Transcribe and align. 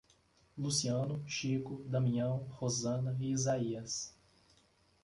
Luciano, 0.57 1.23
Chico, 1.27 1.83
Damião, 1.87 2.37
Rosana 2.49 3.15
e 3.19 3.29
Isaías 3.31 4.11